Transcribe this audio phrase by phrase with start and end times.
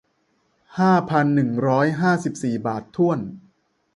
[0.79, 3.19] ห้าพันหนึ่งร้อยห้าสิบสี่บาทถ้วน